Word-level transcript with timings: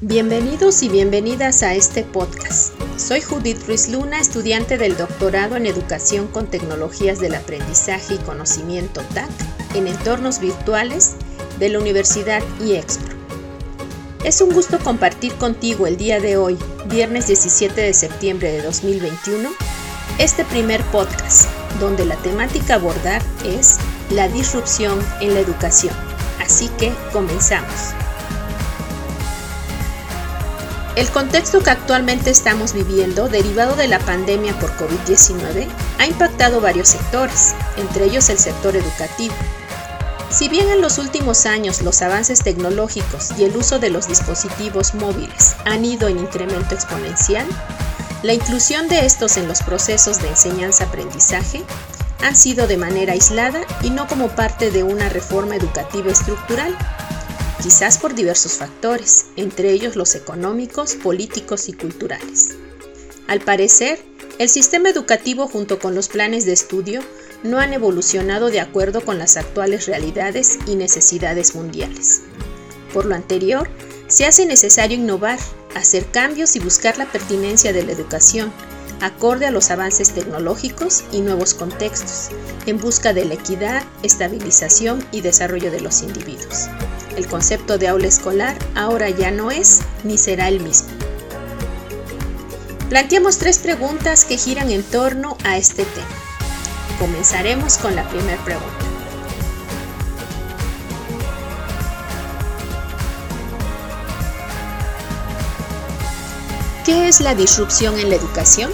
Bienvenidos 0.00 0.84
y 0.84 0.88
bienvenidas 0.88 1.64
a 1.64 1.74
este 1.74 2.04
podcast. 2.04 2.72
Soy 2.96 3.20
Judith 3.20 3.66
Ruiz 3.66 3.88
Luna, 3.88 4.20
estudiante 4.20 4.78
del 4.78 4.96
doctorado 4.96 5.56
en 5.56 5.66
Educación 5.66 6.28
con 6.28 6.46
Tecnologías 6.46 7.18
del 7.18 7.34
Aprendizaje 7.34 8.14
y 8.14 8.18
Conocimiento 8.18 9.00
TAC 9.12 9.28
en 9.74 9.88
entornos 9.88 10.38
virtuales 10.38 11.16
de 11.58 11.70
la 11.70 11.80
Universidad 11.80 12.44
IEXPRO. 12.60 13.16
Es 14.22 14.40
un 14.40 14.52
gusto 14.52 14.78
compartir 14.78 15.34
contigo 15.34 15.88
el 15.88 15.96
día 15.96 16.20
de 16.20 16.36
hoy, 16.36 16.56
viernes 16.86 17.26
17 17.26 17.80
de 17.80 17.92
septiembre 17.92 18.52
de 18.52 18.62
2021, 18.62 19.50
este 20.20 20.44
primer 20.44 20.80
podcast, 20.92 21.50
donde 21.80 22.04
la 22.04 22.14
temática 22.18 22.76
abordar 22.76 23.20
es 23.44 23.78
la 24.10 24.28
disrupción 24.28 25.00
en 25.20 25.34
la 25.34 25.40
educación. 25.40 25.94
Así 26.38 26.68
que 26.78 26.92
comenzamos. 27.12 27.97
El 30.98 31.08
contexto 31.10 31.60
que 31.60 31.70
actualmente 31.70 32.28
estamos 32.30 32.72
viviendo, 32.72 33.28
derivado 33.28 33.76
de 33.76 33.86
la 33.86 34.00
pandemia 34.00 34.58
por 34.58 34.76
COVID-19, 34.76 35.68
ha 36.00 36.06
impactado 36.08 36.60
varios 36.60 36.88
sectores, 36.88 37.54
entre 37.76 38.06
ellos 38.06 38.28
el 38.30 38.38
sector 38.38 38.74
educativo. 38.74 39.32
Si 40.28 40.48
bien 40.48 40.68
en 40.70 40.80
los 40.80 40.98
últimos 40.98 41.46
años 41.46 41.82
los 41.82 42.02
avances 42.02 42.40
tecnológicos 42.40 43.30
y 43.38 43.44
el 43.44 43.56
uso 43.56 43.78
de 43.78 43.90
los 43.90 44.08
dispositivos 44.08 44.94
móviles 44.94 45.54
han 45.64 45.84
ido 45.84 46.08
en 46.08 46.18
incremento 46.18 46.74
exponencial, 46.74 47.46
la 48.24 48.32
inclusión 48.32 48.88
de 48.88 49.06
estos 49.06 49.36
en 49.36 49.46
los 49.46 49.62
procesos 49.62 50.20
de 50.20 50.26
enseñanza-aprendizaje 50.26 51.62
han 52.24 52.34
sido 52.34 52.66
de 52.66 52.76
manera 52.76 53.12
aislada 53.12 53.60
y 53.82 53.90
no 53.90 54.08
como 54.08 54.30
parte 54.30 54.72
de 54.72 54.82
una 54.82 55.08
reforma 55.08 55.54
educativa 55.54 56.10
estructural, 56.10 56.76
quizás 57.62 57.98
por 57.98 58.14
diversos 58.14 58.52
factores, 58.52 59.26
entre 59.36 59.72
ellos 59.72 59.96
los 59.96 60.14
económicos, 60.14 60.94
políticos 60.94 61.68
y 61.68 61.72
culturales. 61.72 62.50
Al 63.26 63.40
parecer, 63.40 63.98
el 64.38 64.48
sistema 64.48 64.88
educativo 64.88 65.48
junto 65.48 65.78
con 65.78 65.94
los 65.94 66.08
planes 66.08 66.46
de 66.46 66.52
estudio 66.52 67.02
no 67.42 67.58
han 67.58 67.72
evolucionado 67.72 68.50
de 68.50 68.60
acuerdo 68.60 69.04
con 69.04 69.18
las 69.18 69.36
actuales 69.36 69.86
realidades 69.86 70.58
y 70.66 70.76
necesidades 70.76 71.54
mundiales. 71.54 72.22
Por 72.92 73.04
lo 73.04 73.14
anterior, 73.14 73.68
se 74.06 74.24
hace 74.24 74.46
necesario 74.46 74.96
innovar, 74.96 75.38
hacer 75.74 76.06
cambios 76.06 76.56
y 76.56 76.60
buscar 76.60 76.96
la 76.98 77.10
pertinencia 77.10 77.72
de 77.72 77.84
la 77.84 77.92
educación, 77.92 78.52
acorde 79.00 79.46
a 79.46 79.50
los 79.50 79.70
avances 79.70 80.12
tecnológicos 80.12 81.04
y 81.12 81.20
nuevos 81.20 81.54
contextos, 81.54 82.30
en 82.66 82.78
busca 82.78 83.12
de 83.12 83.24
la 83.24 83.34
equidad, 83.34 83.82
estabilización 84.02 85.06
y 85.12 85.20
desarrollo 85.20 85.70
de 85.70 85.80
los 85.80 86.02
individuos 86.02 86.68
el 87.18 87.26
concepto 87.26 87.78
de 87.78 87.88
aula 87.88 88.06
escolar 88.06 88.56
ahora 88.74 89.10
ya 89.10 89.30
no 89.30 89.50
es 89.50 89.80
ni 90.04 90.16
será 90.16 90.48
el 90.48 90.60
mismo. 90.60 90.88
Planteamos 92.88 93.38
tres 93.38 93.58
preguntas 93.58 94.24
que 94.24 94.38
giran 94.38 94.70
en 94.70 94.82
torno 94.82 95.36
a 95.44 95.58
este 95.58 95.84
tema. 95.84 96.06
Comenzaremos 96.98 97.76
con 97.76 97.94
la 97.94 98.08
primera 98.08 98.42
pregunta. 98.44 98.68
¿Qué 106.86 107.08
es 107.08 107.20
la 107.20 107.34
disrupción 107.34 107.98
en 107.98 108.08
la 108.08 108.16
educación? 108.16 108.70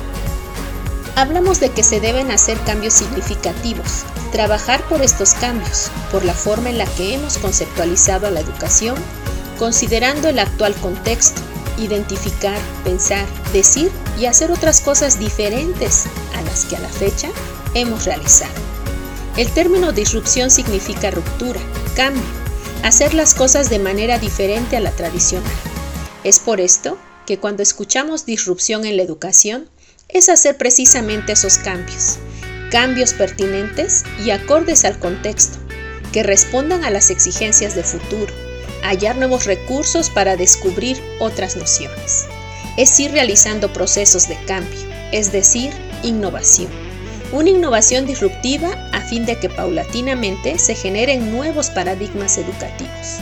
Hablamos 1.16 1.60
de 1.60 1.70
que 1.70 1.84
se 1.84 2.00
deben 2.00 2.30
hacer 2.30 2.58
cambios 2.60 2.94
significativos, 2.94 4.04
Trabajar 4.34 4.82
por 4.88 5.00
estos 5.00 5.32
cambios, 5.34 5.92
por 6.10 6.24
la 6.24 6.34
forma 6.34 6.68
en 6.68 6.76
la 6.76 6.86
que 6.86 7.14
hemos 7.14 7.38
conceptualizado 7.38 8.26
a 8.26 8.32
la 8.32 8.40
educación, 8.40 8.96
considerando 9.60 10.28
el 10.28 10.40
actual 10.40 10.74
contexto, 10.74 11.40
identificar, 11.78 12.58
pensar, 12.82 13.24
decir 13.52 13.92
y 14.18 14.26
hacer 14.26 14.50
otras 14.50 14.80
cosas 14.80 15.20
diferentes 15.20 16.06
a 16.34 16.42
las 16.42 16.64
que 16.64 16.74
a 16.74 16.80
la 16.80 16.89
fecha 16.89 17.28
hemos 17.74 18.06
realizado. 18.06 18.50
El 19.36 19.48
término 19.52 19.92
disrupción 19.92 20.50
significa 20.50 21.12
ruptura, 21.12 21.60
cambio, 21.94 22.24
hacer 22.83 23.14
las 23.14 23.34
cosas 23.34 23.70
de 23.70 23.78
manera 23.78 24.18
diferente 24.18 24.77
a 24.77 24.80
la 24.80 24.90
tradicional. 24.90 25.52
Es 26.24 26.40
por 26.40 26.60
esto 26.60 26.98
que 27.24 27.39
cuando 27.39 27.62
escuchamos 27.62 28.27
disrupción 28.27 28.84
en 28.84 28.96
la 28.96 29.05
educación, 29.05 29.70
es 30.08 30.28
hacer 30.28 30.56
precisamente 30.56 31.32
esos 31.32 31.58
cambios, 31.58 32.18
cambios 32.70 33.12
pertinentes 33.14 34.04
y 34.24 34.30
acordes 34.30 34.84
al 34.84 34.98
contexto, 34.98 35.58
que 36.12 36.22
respondan 36.22 36.84
a 36.84 36.90
las 36.90 37.10
exigencias 37.10 37.74
de 37.74 37.82
futuro, 37.82 38.32
hallar 38.82 39.16
nuevos 39.16 39.46
recursos 39.46 40.10
para 40.10 40.36
descubrir 40.36 41.00
otras 41.18 41.56
nociones. 41.56 42.26
Es 42.76 42.98
ir 43.00 43.12
realizando 43.12 43.72
procesos 43.72 44.28
de 44.28 44.36
cambio, 44.46 44.80
es 45.12 45.32
decir, 45.32 45.72
innovación. 46.02 46.70
Una 47.32 47.50
innovación 47.50 48.06
disruptiva 48.06 48.70
a 48.92 49.00
fin 49.00 49.26
de 49.26 49.38
que 49.38 49.48
paulatinamente 49.48 50.58
se 50.58 50.74
generen 50.74 51.32
nuevos 51.32 51.70
paradigmas 51.70 52.38
educativos. 52.38 53.18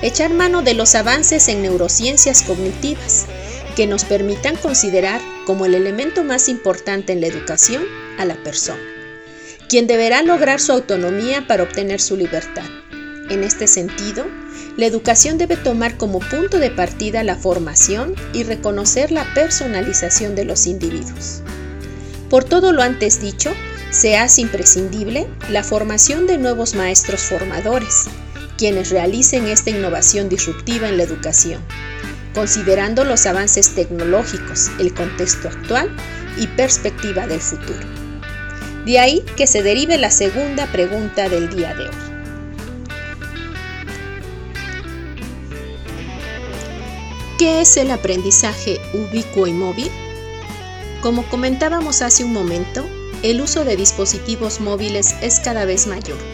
Echar 0.00 0.30
mano 0.30 0.62
de 0.62 0.74
los 0.74 0.94
avances 0.96 1.46
en 1.48 1.62
neurociencias 1.62 2.42
cognitivas, 2.42 3.26
que 3.76 3.86
nos 3.86 4.04
permitan 4.04 4.56
considerar 4.56 5.20
como 5.46 5.66
el 5.66 5.74
elemento 5.74 6.24
más 6.24 6.48
importante 6.48 7.12
en 7.12 7.20
la 7.20 7.26
educación 7.26 7.82
a 8.18 8.24
la 8.24 8.36
persona, 8.42 8.82
quien 9.68 9.86
deberá 9.86 10.22
lograr 10.22 10.60
su 10.60 10.72
autonomía 10.72 11.46
para 11.46 11.62
obtener 11.62 12.00
su 12.00 12.16
libertad. 12.16 12.64
En 13.30 13.44
este 13.44 13.66
sentido, 13.66 14.26
la 14.76 14.86
educación 14.86 15.38
debe 15.38 15.56
tomar 15.56 15.96
como 15.96 16.18
punto 16.20 16.58
de 16.58 16.70
partida 16.70 17.22
la 17.22 17.36
formación 17.36 18.14
y 18.32 18.42
reconocer 18.42 19.10
la 19.10 19.24
personalización 19.34 20.34
de 20.34 20.44
los 20.44 20.66
individuos. 20.66 21.42
Por 22.30 22.44
todo 22.44 22.72
lo 22.72 22.82
antes 22.82 23.20
dicho, 23.20 23.52
se 23.90 24.16
hace 24.16 24.40
imprescindible 24.40 25.26
la 25.50 25.62
formación 25.62 26.26
de 26.26 26.38
nuevos 26.38 26.74
maestros 26.74 27.20
formadores, 27.20 28.04
quienes 28.56 28.90
realicen 28.90 29.46
esta 29.46 29.70
innovación 29.70 30.30
disruptiva 30.30 30.88
en 30.88 30.96
la 30.96 31.02
educación, 31.02 31.60
considerando 32.34 33.04
los 33.04 33.26
avances 33.26 33.74
tecnológicos, 33.74 34.70
el 34.78 34.94
contexto 34.94 35.48
actual 35.48 35.94
y 36.38 36.46
perspectiva 36.46 37.26
del 37.26 37.40
futuro. 37.40 37.86
De 38.86 38.98
ahí 38.98 39.24
que 39.36 39.46
se 39.46 39.62
derive 39.62 39.98
la 39.98 40.10
segunda 40.10 40.66
pregunta 40.66 41.28
del 41.28 41.48
día 41.48 41.74
de 41.74 41.84
hoy. 41.84 41.94
¿Qué 47.38 47.60
es 47.60 47.76
el 47.76 47.90
aprendizaje 47.90 48.78
ubicuo 48.94 49.46
y 49.46 49.52
móvil? 49.52 49.90
Como 51.00 51.28
comentábamos 51.28 52.02
hace 52.02 52.24
un 52.24 52.32
momento, 52.32 52.84
el 53.22 53.40
uso 53.40 53.64
de 53.64 53.76
dispositivos 53.76 54.60
móviles 54.60 55.14
es 55.20 55.40
cada 55.40 55.64
vez 55.64 55.86
mayor 55.86 56.31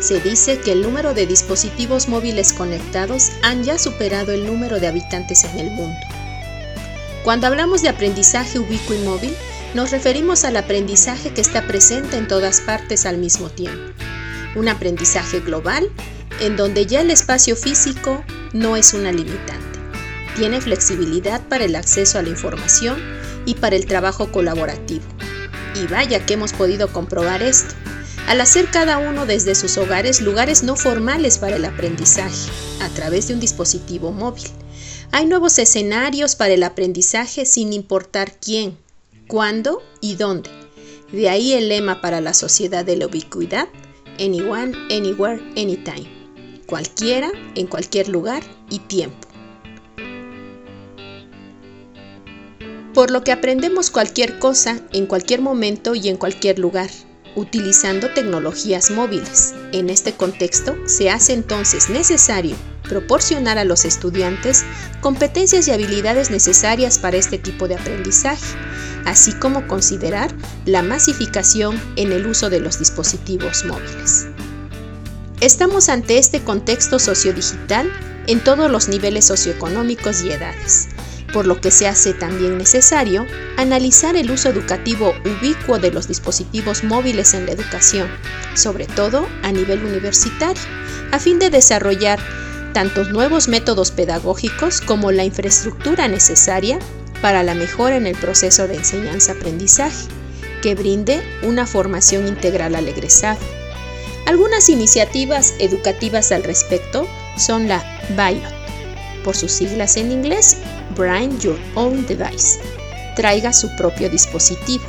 se 0.00 0.18
dice 0.20 0.58
que 0.58 0.72
el 0.72 0.82
número 0.82 1.12
de 1.12 1.26
dispositivos 1.26 2.08
móviles 2.08 2.52
conectados 2.52 3.30
han 3.42 3.62
ya 3.62 3.78
superado 3.78 4.32
el 4.32 4.46
número 4.46 4.80
de 4.80 4.88
habitantes 4.88 5.44
en 5.44 5.58
el 5.58 5.70
mundo. 5.70 5.98
Cuando 7.22 7.46
hablamos 7.46 7.82
de 7.82 7.90
aprendizaje 7.90 8.58
ubicuo 8.58 8.96
y 8.96 9.00
móvil, 9.00 9.34
nos 9.74 9.90
referimos 9.90 10.44
al 10.44 10.56
aprendizaje 10.56 11.32
que 11.32 11.42
está 11.42 11.66
presente 11.66 12.16
en 12.16 12.26
todas 12.26 12.62
partes 12.62 13.04
al 13.04 13.18
mismo 13.18 13.50
tiempo. 13.50 13.92
Un 14.56 14.68
aprendizaje 14.68 15.40
global 15.40 15.90
en 16.40 16.56
donde 16.56 16.86
ya 16.86 17.02
el 17.02 17.10
espacio 17.10 17.54
físico 17.54 18.24
no 18.54 18.76
es 18.76 18.94
una 18.94 19.12
limitante. 19.12 19.78
Tiene 20.34 20.62
flexibilidad 20.62 21.46
para 21.48 21.64
el 21.64 21.76
acceso 21.76 22.18
a 22.18 22.22
la 22.22 22.30
información 22.30 22.98
y 23.44 23.54
para 23.54 23.76
el 23.76 23.84
trabajo 23.84 24.32
colaborativo. 24.32 25.04
Y 25.74 25.86
vaya 25.86 26.24
que 26.24 26.34
hemos 26.34 26.54
podido 26.54 26.88
comprobar 26.88 27.42
esto 27.42 27.74
al 28.26 28.40
hacer 28.40 28.70
cada 28.70 28.98
uno 28.98 29.26
desde 29.26 29.54
sus 29.54 29.76
hogares 29.78 30.20
lugares 30.20 30.62
no 30.62 30.76
formales 30.76 31.38
para 31.38 31.56
el 31.56 31.64
aprendizaje 31.64 32.50
a 32.80 32.88
través 32.90 33.28
de 33.28 33.34
un 33.34 33.40
dispositivo 33.40 34.12
móvil. 34.12 34.44
Hay 35.12 35.26
nuevos 35.26 35.58
escenarios 35.58 36.36
para 36.36 36.54
el 36.54 36.62
aprendizaje 36.62 37.44
sin 37.44 37.72
importar 37.72 38.34
quién, 38.40 38.78
cuándo 39.26 39.82
y 40.00 40.14
dónde. 40.14 40.50
De 41.12 41.28
ahí 41.28 41.52
el 41.54 41.68
lema 41.68 42.00
para 42.00 42.20
la 42.20 42.34
sociedad 42.34 42.84
de 42.84 42.96
la 42.96 43.06
ubicuidad, 43.06 43.68
anyone, 44.20 44.76
anywhere, 44.90 45.42
anytime. 45.56 46.08
Cualquiera, 46.66 47.32
en 47.56 47.66
cualquier 47.66 48.08
lugar 48.08 48.44
y 48.70 48.78
tiempo. 48.78 49.26
Por 52.94 53.10
lo 53.10 53.24
que 53.24 53.32
aprendemos 53.32 53.90
cualquier 53.90 54.38
cosa 54.38 54.80
en 54.92 55.06
cualquier 55.06 55.40
momento 55.40 55.96
y 55.96 56.08
en 56.08 56.16
cualquier 56.16 56.60
lugar 56.60 56.90
utilizando 57.36 58.10
tecnologías 58.10 58.90
móviles. 58.90 59.54
En 59.72 59.90
este 59.90 60.14
contexto, 60.14 60.76
se 60.86 61.10
hace 61.10 61.32
entonces 61.32 61.88
necesario 61.90 62.56
proporcionar 62.88 63.56
a 63.58 63.64
los 63.64 63.84
estudiantes 63.84 64.64
competencias 65.00 65.68
y 65.68 65.70
habilidades 65.70 66.30
necesarias 66.30 66.98
para 66.98 67.16
este 67.16 67.38
tipo 67.38 67.68
de 67.68 67.76
aprendizaje, 67.76 68.44
así 69.06 69.32
como 69.32 69.66
considerar 69.68 70.30
la 70.66 70.82
masificación 70.82 71.80
en 71.96 72.12
el 72.12 72.26
uso 72.26 72.50
de 72.50 72.60
los 72.60 72.78
dispositivos 72.78 73.64
móviles. 73.64 74.26
Estamos 75.40 75.88
ante 75.88 76.18
este 76.18 76.40
contexto 76.40 76.98
sociodigital 76.98 77.90
en 78.26 78.44
todos 78.44 78.70
los 78.70 78.88
niveles 78.88 79.24
socioeconómicos 79.24 80.22
y 80.22 80.32
edades, 80.32 80.89
por 81.32 81.46
lo 81.46 81.60
que 81.60 81.70
se 81.70 81.86
hace 81.86 82.12
también 82.12 82.58
necesario 82.58 83.26
analizar 83.56 84.16
el 84.16 84.30
uso 84.30 84.48
educativo 84.48 85.14
ubicuo 85.24 85.78
de 85.78 85.90
los 85.90 86.08
dispositivos 86.08 86.84
móviles 86.84 87.34
en 87.34 87.46
la 87.46 87.52
educación, 87.52 88.08
sobre 88.54 88.86
todo 88.86 89.26
a 89.42 89.52
nivel 89.52 89.84
universitario, 89.84 90.62
a 91.12 91.18
fin 91.18 91.38
de 91.38 91.50
desarrollar 91.50 92.18
tantos 92.72 93.10
nuevos 93.10 93.48
métodos 93.48 93.90
pedagógicos 93.90 94.80
como 94.80 95.12
la 95.12 95.24
infraestructura 95.24 96.08
necesaria 96.08 96.78
para 97.20 97.42
la 97.42 97.54
mejora 97.54 97.96
en 97.96 98.06
el 98.06 98.16
proceso 98.16 98.66
de 98.66 98.76
enseñanza-aprendizaje, 98.76 100.08
que 100.62 100.74
brinde 100.74 101.22
una 101.42 101.66
formación 101.66 102.28
integral 102.28 102.74
al 102.74 102.88
egresado. 102.88 103.38
Algunas 104.26 104.68
iniciativas 104.68 105.54
educativas 105.58 106.32
al 106.32 106.44
respecto 106.44 107.06
son 107.36 107.68
la 107.68 107.82
BIOT, 108.10 109.24
por 109.24 109.36
sus 109.36 109.52
siglas 109.52 109.96
en 109.96 110.12
inglés, 110.12 110.58
Bring 110.96 111.38
Your 111.38 111.58
Own 111.74 112.06
Device, 112.06 112.60
traiga 113.16 113.52
su 113.52 113.74
propio 113.76 114.08
dispositivo. 114.08 114.84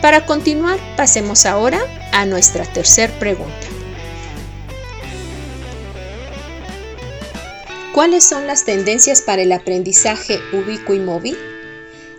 Para 0.00 0.26
continuar, 0.26 0.78
pasemos 0.96 1.46
ahora 1.46 1.80
a 2.12 2.26
nuestra 2.26 2.64
tercera 2.64 3.12
pregunta. 3.18 3.66
¿Cuáles 7.94 8.24
son 8.24 8.46
las 8.46 8.64
tendencias 8.64 9.20
para 9.20 9.42
el 9.42 9.52
aprendizaje 9.52 10.40
ubicuo 10.52 10.94
y 10.94 10.98
móvil? 10.98 11.36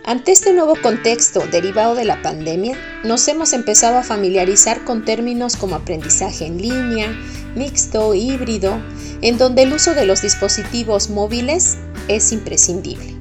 Ante 0.04 0.32
este 0.32 0.52
nuevo 0.52 0.76
contexto 0.80 1.40
derivado 1.50 1.94
de 1.94 2.04
la 2.04 2.22
pandemia, 2.22 2.76
nos 3.04 3.26
hemos 3.26 3.52
empezado 3.52 3.98
a 3.98 4.02
familiarizar 4.04 4.84
con 4.84 5.04
términos 5.04 5.56
como 5.56 5.74
aprendizaje 5.74 6.46
en 6.46 6.58
línea, 6.60 7.10
mixto, 7.54 8.14
híbrido, 8.14 8.80
en 9.20 9.36
donde 9.36 9.62
el 9.62 9.72
uso 9.72 9.94
de 9.94 10.06
los 10.06 10.22
dispositivos 10.22 11.10
móviles 11.10 11.78
es 12.08 12.32
imprescindible. 12.32 13.14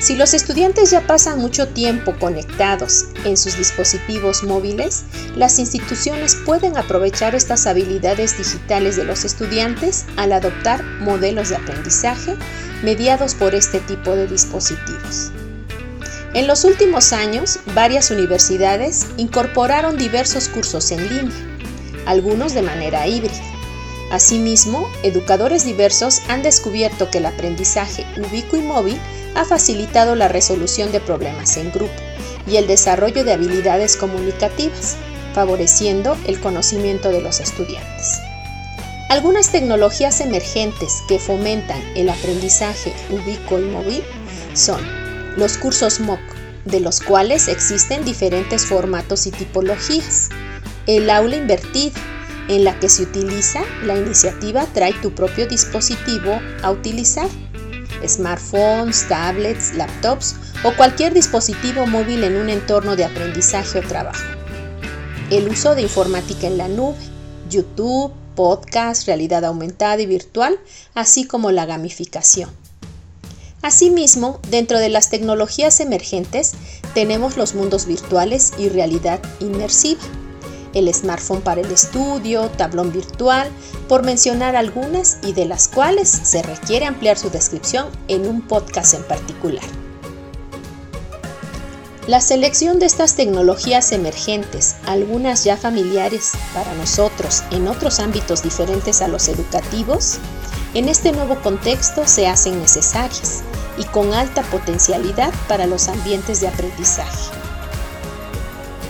Si 0.00 0.14
los 0.14 0.32
estudiantes 0.32 0.92
ya 0.92 1.06
pasan 1.08 1.40
mucho 1.40 1.68
tiempo 1.68 2.14
conectados 2.20 3.06
en 3.24 3.36
sus 3.36 3.58
dispositivos 3.58 4.44
móviles, 4.44 5.02
las 5.34 5.58
instituciones 5.58 6.36
pueden 6.46 6.76
aprovechar 6.76 7.34
estas 7.34 7.66
habilidades 7.66 8.38
digitales 8.38 8.94
de 8.94 9.04
los 9.04 9.24
estudiantes 9.24 10.06
al 10.16 10.32
adoptar 10.32 10.84
modelos 11.00 11.48
de 11.48 11.56
aprendizaje 11.56 12.36
mediados 12.84 13.34
por 13.34 13.56
este 13.56 13.80
tipo 13.80 14.14
de 14.14 14.28
dispositivos. 14.28 15.32
En 16.34 16.46
los 16.46 16.62
últimos 16.64 17.12
años, 17.12 17.58
varias 17.74 18.12
universidades 18.12 19.06
incorporaron 19.16 19.96
diversos 19.96 20.48
cursos 20.48 20.92
en 20.92 21.08
línea, 21.08 21.58
algunos 22.06 22.54
de 22.54 22.62
manera 22.62 23.06
híbrida. 23.08 23.47
Asimismo, 24.10 24.88
educadores 25.02 25.64
diversos 25.64 26.22
han 26.28 26.42
descubierto 26.42 27.10
que 27.10 27.18
el 27.18 27.26
aprendizaje 27.26 28.06
ubicuo 28.16 28.58
y 28.58 28.62
móvil 28.62 28.98
ha 29.34 29.44
facilitado 29.44 30.14
la 30.14 30.28
resolución 30.28 30.90
de 30.92 31.00
problemas 31.00 31.56
en 31.58 31.70
grupo 31.70 31.92
y 32.46 32.56
el 32.56 32.66
desarrollo 32.66 33.24
de 33.24 33.34
habilidades 33.34 33.96
comunicativas, 33.96 34.96
favoreciendo 35.34 36.16
el 36.26 36.40
conocimiento 36.40 37.10
de 37.10 37.20
los 37.20 37.40
estudiantes. 37.40 38.18
Algunas 39.10 39.50
tecnologías 39.50 40.20
emergentes 40.20 41.02
que 41.08 41.18
fomentan 41.18 41.80
el 41.94 42.08
aprendizaje 42.08 42.92
ubicuo 43.10 43.58
y 43.58 43.64
móvil 43.64 44.02
son 44.54 44.80
los 45.36 45.58
cursos 45.58 46.00
MOOC, 46.00 46.20
de 46.64 46.80
los 46.80 47.00
cuales 47.00 47.48
existen 47.48 48.04
diferentes 48.04 48.66
formatos 48.66 49.26
y 49.26 49.30
tipologías, 49.30 50.28
el 50.86 51.08
aula 51.10 51.36
invertida, 51.36 52.00
en 52.48 52.64
la 52.64 52.78
que 52.80 52.88
se 52.88 53.02
utiliza 53.02 53.60
la 53.84 53.96
iniciativa 53.96 54.66
Trae 54.72 54.94
tu 54.94 55.14
propio 55.14 55.46
dispositivo 55.46 56.40
a 56.62 56.70
utilizar 56.70 57.28
smartphones, 58.06 59.06
tablets, 59.08 59.74
laptops 59.74 60.36
o 60.64 60.72
cualquier 60.76 61.14
dispositivo 61.14 61.86
móvil 61.86 62.24
en 62.24 62.36
un 62.36 62.48
entorno 62.48 62.96
de 62.96 63.04
aprendizaje 63.04 63.78
o 63.78 63.82
trabajo. 63.82 64.24
El 65.30 65.48
uso 65.48 65.74
de 65.74 65.82
informática 65.82 66.46
en 66.46 66.58
la 66.58 66.68
nube, 66.68 66.98
YouTube, 67.50 68.12
podcast, 68.34 69.06
realidad 69.06 69.44
aumentada 69.44 70.00
y 70.00 70.06
virtual, 70.06 70.58
así 70.94 71.26
como 71.26 71.50
la 71.50 71.66
gamificación. 71.66 72.50
Asimismo, 73.62 74.38
dentro 74.48 74.78
de 74.78 74.88
las 74.88 75.10
tecnologías 75.10 75.80
emergentes 75.80 76.52
tenemos 76.94 77.36
los 77.36 77.54
mundos 77.54 77.86
virtuales 77.86 78.52
y 78.56 78.68
realidad 78.68 79.20
inmersiva 79.40 80.00
el 80.74 80.92
smartphone 80.92 81.40
para 81.40 81.60
el 81.60 81.70
estudio, 81.70 82.48
tablón 82.50 82.92
virtual, 82.92 83.48
por 83.88 84.04
mencionar 84.04 84.56
algunas 84.56 85.18
y 85.22 85.32
de 85.32 85.46
las 85.46 85.68
cuales 85.68 86.08
se 86.08 86.42
requiere 86.42 86.86
ampliar 86.86 87.18
su 87.18 87.30
descripción 87.30 87.86
en 88.08 88.26
un 88.26 88.42
podcast 88.42 88.94
en 88.94 89.02
particular. 89.04 89.64
La 92.08 92.22
selección 92.22 92.78
de 92.78 92.86
estas 92.86 93.16
tecnologías 93.16 93.92
emergentes, 93.92 94.76
algunas 94.86 95.44
ya 95.44 95.58
familiares 95.58 96.30
para 96.54 96.72
nosotros 96.74 97.42
en 97.50 97.68
otros 97.68 98.00
ámbitos 98.00 98.42
diferentes 98.42 99.02
a 99.02 99.08
los 99.08 99.28
educativos, 99.28 100.16
en 100.72 100.88
este 100.88 101.12
nuevo 101.12 101.36
contexto 101.42 102.06
se 102.06 102.26
hacen 102.26 102.60
necesarias 102.60 103.42
y 103.76 103.84
con 103.84 104.14
alta 104.14 104.42
potencialidad 104.44 105.34
para 105.48 105.66
los 105.66 105.88
ambientes 105.88 106.40
de 106.40 106.48
aprendizaje. 106.48 107.37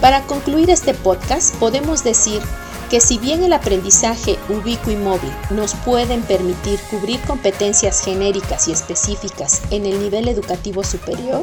Para 0.01 0.23
concluir 0.23 0.71
este 0.71 0.95
podcast, 0.95 1.55
podemos 1.57 2.05
decir 2.05 2.41
que 2.89 3.01
si 3.01 3.19
bien 3.19 3.43
el 3.43 3.53
aprendizaje 3.53 4.39
ubicuo 4.49 4.93
y 4.93 4.97
móvil 4.97 5.33
nos 5.51 5.75
pueden 5.75 6.23
permitir 6.23 6.79
cubrir 6.91 7.21
competencias 7.23 8.03
genéricas 8.03 8.69
y 8.69 8.73
específicas 8.73 9.63
en 9.71 9.87
el 9.87 10.01
nivel 10.01 10.29
educativo 10.29 10.85
superior, 10.85 11.43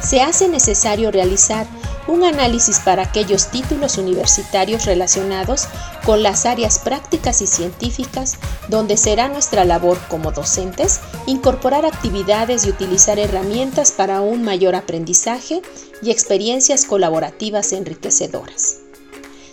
se 0.00 0.22
hace 0.22 0.48
necesario 0.48 1.10
realizar 1.10 1.66
un 2.08 2.24
análisis 2.24 2.80
para 2.80 3.02
aquellos 3.02 3.48
títulos 3.50 3.98
universitarios 3.98 4.86
relacionados 4.86 5.68
con 6.04 6.22
las 6.22 6.46
áreas 6.46 6.78
prácticas 6.78 7.42
y 7.42 7.46
científicas 7.46 8.38
donde 8.68 8.96
será 8.96 9.28
nuestra 9.28 9.64
labor 9.64 9.98
como 10.08 10.32
docentes 10.32 11.00
incorporar 11.26 11.84
actividades 11.84 12.66
y 12.66 12.70
utilizar 12.70 13.18
herramientas 13.18 13.92
para 13.92 14.22
un 14.22 14.42
mayor 14.42 14.74
aprendizaje 14.74 15.62
y 16.02 16.10
experiencias 16.10 16.86
colaborativas 16.86 17.72
enriquecedoras. 17.72 18.78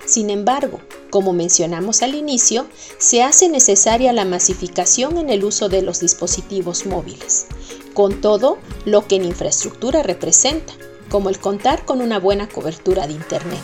Sin 0.06 0.30
embargo, 0.30 0.80
como 1.10 1.34
mencionamos 1.34 2.04
al 2.04 2.16
inicio, 2.16 2.68
se 3.00 3.24
hace 3.24 3.50
necesaria 3.50 4.13
la 4.13 4.24
masificación 4.24 5.18
en 5.18 5.30
el 5.30 5.44
uso 5.44 5.68
de 5.68 5.81
los 5.81 6.00
dispositivos 6.00 6.85
móviles, 6.85 7.47
con 7.94 8.21
todo 8.21 8.59
lo 8.85 9.07
que 9.07 9.16
en 9.16 9.26
infraestructura 9.26 10.04
representa, 10.04 10.74
como 11.09 11.30
el 11.30 11.40
contar 11.40 11.85
con 11.85 12.02
una 12.02 12.19
buena 12.19 12.47
cobertura 12.47 13.07
de 13.07 13.14
Internet, 13.14 13.59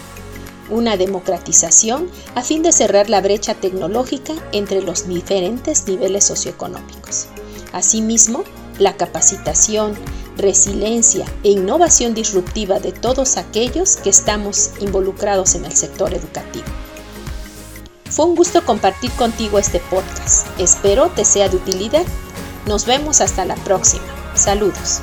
una 0.70 0.98
democratización 0.98 2.10
a 2.36 2.42
fin 2.42 2.64
de 2.64 2.72
cerrar 2.72 3.10
la 3.10 3.22
brecha 3.22 3.56
tecnológica 3.56 4.34
entre 4.52 4.82
los 4.82 5.08
diferentes 5.08 5.88
niveles 5.88 6.24
socioeconómicos. 6.24 7.28
Asimismo, 7.74 8.44
la 8.80 8.98
capacitación, 8.98 9.96
resiliencia 10.38 11.26
e 11.44 11.52
innovación 11.52 12.14
disruptiva 12.14 12.80
de 12.80 12.92
todos 12.92 13.38
aquellos 13.38 13.98
que 13.98 14.10
estamos 14.10 14.72
involucrados 14.80 15.56
en 15.56 15.66
el 15.66 15.74
sector 15.74 16.14
educativo. 16.14 16.66
Fue 18.10 18.26
un 18.26 18.36
gusto 18.36 18.66
compartir 18.66 19.12
contigo 19.12 19.58
este 19.58 19.80
podcast. 19.80 20.48
Espero 20.60 21.10
te 21.10 21.24
sea 21.24 21.48
de 21.48 21.56
utilidad. 21.56 22.04
Nos 22.66 22.86
vemos 22.86 23.22
hasta 23.22 23.46
la 23.46 23.56
próxima. 23.56 24.04
Saludos. 24.36 25.02